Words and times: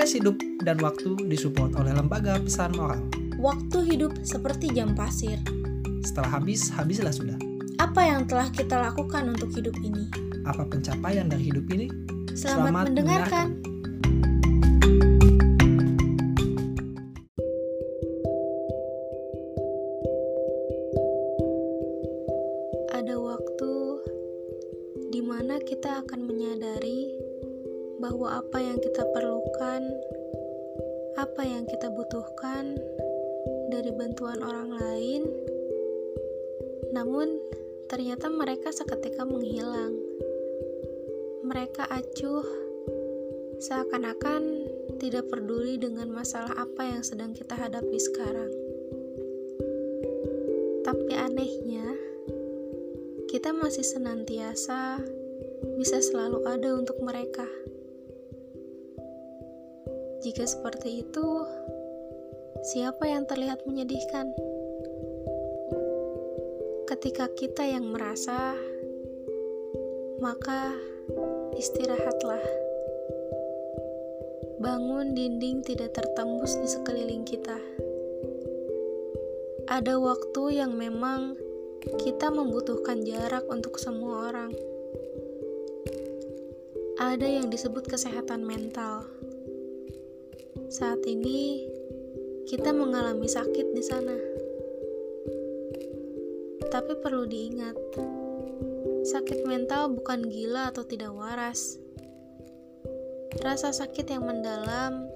Podcast 0.00 0.16
Hidup 0.16 0.40
dan 0.64 0.80
Waktu 0.80 1.28
disupport 1.28 1.76
oleh 1.76 1.92
Lembaga 1.92 2.40
Pesan 2.40 2.72
Moral. 2.72 3.04
Waktu 3.36 3.84
hidup 3.84 4.16
seperti 4.24 4.72
jam 4.72 4.96
pasir. 4.96 5.36
Setelah 6.00 6.40
habis, 6.40 6.72
habislah 6.72 7.12
sudah. 7.12 7.36
Apa 7.76 8.08
yang 8.08 8.24
telah 8.24 8.48
kita 8.48 8.80
lakukan 8.80 9.28
untuk 9.28 9.52
hidup 9.52 9.76
ini? 9.84 10.08
Apa 10.48 10.64
pencapaian 10.64 11.28
dari 11.28 11.52
hidup 11.52 11.68
ini? 11.68 11.92
Selamat, 12.32 12.72
Selamat 12.72 12.84
mendengarkan. 12.88 13.46
Ada 22.96 23.16
waktu 23.20 23.72
di 25.12 25.20
mana 25.20 25.60
kita 25.60 26.00
akan 26.08 26.24
menyadari 26.24 27.29
bahwa 28.00 28.40
apa 28.40 28.56
yang 28.64 28.80
kita 28.80 29.04
perlukan, 29.12 29.84
apa 31.20 31.42
yang 31.44 31.68
kita 31.68 31.92
butuhkan 31.92 32.80
dari 33.68 33.92
bantuan 33.92 34.40
orang 34.40 34.72
lain, 34.72 35.22
namun 36.96 37.36
ternyata 37.92 38.32
mereka 38.32 38.72
seketika 38.72 39.28
menghilang. 39.28 40.00
Mereka 41.44 41.92
acuh, 41.92 42.46
seakan-akan 43.60 44.64
tidak 44.96 45.28
peduli 45.28 45.76
dengan 45.76 46.08
masalah 46.08 46.56
apa 46.56 46.88
yang 46.88 47.04
sedang 47.04 47.36
kita 47.36 47.52
hadapi 47.52 48.00
sekarang. 48.00 48.52
Tapi 50.80 51.12
anehnya, 51.20 51.84
kita 53.28 53.52
masih 53.52 53.84
senantiasa 53.84 55.04
bisa 55.76 56.00
selalu 56.00 56.48
ada 56.48 56.72
untuk 56.72 56.96
mereka. 57.04 57.44
Jika 60.20 60.44
seperti 60.44 61.00
itu, 61.00 61.28
siapa 62.60 63.08
yang 63.08 63.24
terlihat 63.24 63.64
menyedihkan? 63.64 64.36
Ketika 66.84 67.32
kita 67.32 67.64
yang 67.64 67.88
merasa, 67.88 68.52
maka 70.20 70.76
istirahatlah. 71.56 72.44
Bangun 74.60 75.16
dinding 75.16 75.64
tidak 75.64 75.96
tertembus 75.96 76.60
di 76.60 76.68
sekeliling 76.68 77.24
kita. 77.24 77.56
Ada 79.72 79.96
waktu 79.96 80.60
yang 80.60 80.76
memang 80.76 81.40
kita 82.04 82.28
membutuhkan 82.28 83.00
jarak 83.08 83.48
untuk 83.48 83.80
semua 83.80 84.28
orang. 84.28 84.52
Ada 87.00 87.24
yang 87.24 87.48
disebut 87.48 87.88
kesehatan 87.88 88.44
mental. 88.44 89.08
Saat 90.70 91.02
ini 91.02 91.66
kita 92.46 92.70
mengalami 92.70 93.26
sakit 93.26 93.74
di 93.74 93.82
sana. 93.82 94.14
Tapi 96.70 96.94
perlu 97.02 97.26
diingat, 97.26 97.74
sakit 99.02 99.50
mental 99.50 99.90
bukan 99.90 100.30
gila 100.30 100.70
atau 100.70 100.86
tidak 100.86 101.10
waras. 101.10 101.74
Rasa 103.42 103.74
sakit 103.74 104.14
yang 104.14 104.22
mendalam, 104.30 105.10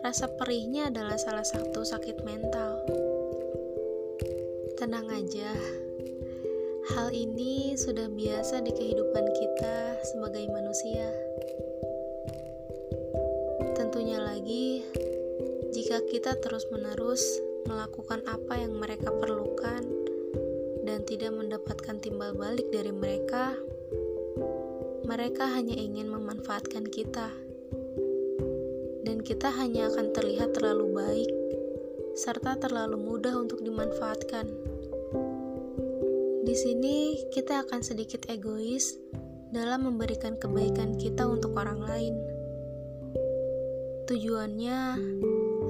rasa 0.00 0.24
perihnya 0.40 0.88
adalah 0.88 1.20
salah 1.20 1.44
satu 1.44 1.84
sakit 1.84 2.24
mental. 2.24 2.80
Tenang 4.80 5.12
aja, 5.12 5.52
hal 6.96 7.12
ini 7.12 7.76
sudah 7.76 8.08
biasa 8.08 8.64
di 8.64 8.72
kehidupan 8.72 9.26
kita 9.36 10.00
sebagai 10.08 10.48
manusia. 10.48 11.27
Lagi, 14.38 14.86
jika 15.74 15.98
kita 16.06 16.38
terus-menerus 16.38 17.42
melakukan 17.66 18.22
apa 18.22 18.54
yang 18.62 18.78
mereka 18.78 19.10
perlukan 19.10 19.82
dan 20.86 21.02
tidak 21.02 21.34
mendapatkan 21.34 21.98
timbal 21.98 22.38
balik 22.38 22.70
dari 22.70 22.94
mereka, 22.94 23.58
mereka 25.02 25.42
hanya 25.50 25.74
ingin 25.74 26.06
memanfaatkan 26.06 26.86
kita, 26.86 27.34
dan 29.02 29.26
kita 29.26 29.50
hanya 29.58 29.90
akan 29.90 30.14
terlihat 30.14 30.54
terlalu 30.54 30.86
baik 30.86 31.30
serta 32.14 32.62
terlalu 32.62 32.94
mudah 32.94 33.34
untuk 33.42 33.58
dimanfaatkan. 33.58 34.46
Di 36.46 36.54
sini, 36.54 37.26
kita 37.34 37.66
akan 37.66 37.82
sedikit 37.82 38.30
egois 38.30 39.02
dalam 39.50 39.90
memberikan 39.90 40.38
kebaikan 40.38 40.94
kita 40.94 41.26
untuk 41.26 41.58
orang 41.58 41.82
lain. 41.82 42.37
Tujuannya 44.08 44.80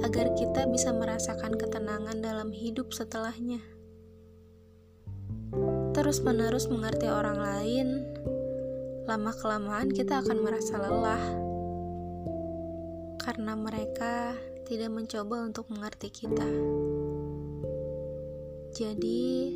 agar 0.07 0.31
kita 0.39 0.71
bisa 0.71 0.95
merasakan 0.95 1.59
ketenangan 1.59 2.23
dalam 2.23 2.55
hidup 2.55 2.95
setelahnya. 2.95 3.59
Terus-menerus 5.91 6.71
mengerti 6.71 7.11
orang 7.11 7.35
lain, 7.43 8.07
lama-kelamaan 9.11 9.91
kita 9.91 10.23
akan 10.23 10.39
merasa 10.39 10.79
lelah 10.79 11.25
karena 13.19 13.59
mereka 13.59 14.39
tidak 14.71 14.95
mencoba 14.95 15.43
untuk 15.43 15.67
mengerti 15.75 16.07
kita. 16.07 16.47
Jadi, 18.71 19.51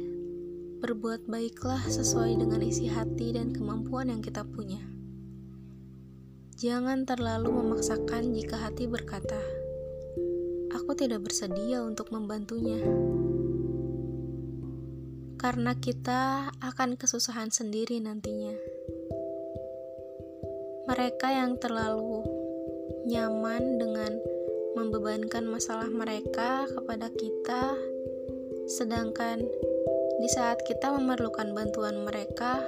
berbuat 0.82 1.30
baiklah 1.30 1.86
sesuai 1.86 2.34
dengan 2.34 2.58
isi 2.66 2.90
hati 2.90 3.30
dan 3.30 3.54
kemampuan 3.54 4.10
yang 4.10 4.18
kita 4.18 4.42
punya. 4.42 4.82
Jangan 6.62 7.02
terlalu 7.02 7.50
memaksakan 7.50 8.38
jika 8.38 8.54
hati 8.54 8.86
berkata, 8.86 9.34
"Aku 10.70 10.94
tidak 10.94 11.26
bersedia 11.26 11.82
untuk 11.82 12.14
membantunya." 12.14 12.78
Karena 15.42 15.74
kita 15.74 16.54
akan 16.62 16.94
kesusahan 16.94 17.50
sendiri 17.50 17.98
nantinya. 17.98 18.54
Mereka 20.86 21.34
yang 21.34 21.58
terlalu 21.58 22.22
nyaman 23.10 23.82
dengan 23.82 24.22
membebankan 24.78 25.42
masalah 25.50 25.90
mereka 25.90 26.70
kepada 26.70 27.10
kita, 27.10 27.74
sedangkan 28.70 29.42
di 30.22 30.28
saat 30.30 30.62
kita 30.62 30.94
memerlukan 30.94 31.58
bantuan 31.58 32.06
mereka, 32.06 32.62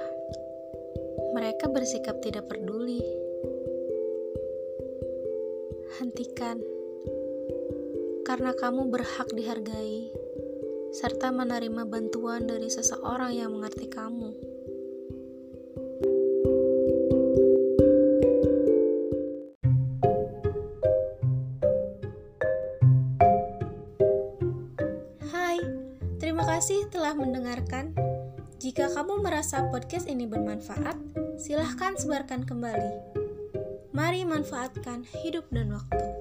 mereka 1.31 1.71
bersikap 1.71 2.19
tidak 2.19 2.51
peduli. 2.51 3.24
Hentikan, 5.95 6.59
karena 8.27 8.51
kamu 8.51 8.91
berhak 8.91 9.31
dihargai 9.31 10.11
serta 10.91 11.31
menerima 11.31 11.87
bantuan 11.87 12.43
dari 12.43 12.67
seseorang 12.67 13.31
yang 13.31 13.55
mengerti 13.55 13.87
kamu. 13.87 14.35
Hai, 25.31 25.63
terima 26.19 26.43
kasih 26.43 26.91
telah 26.91 27.15
mendengarkan. 27.15 27.95
Jika 28.59 28.91
kamu 28.91 29.23
merasa 29.23 29.71
podcast 29.71 30.11
ini 30.11 30.27
bermanfaat, 30.27 30.99
silahkan 31.39 31.95
sebarkan 31.95 32.43
kembali. 32.43 33.24
Mari 33.95 34.27
manfaatkan 34.27 35.07
hidup 35.23 35.47
dan 35.55 35.71
waktu. 35.71 36.14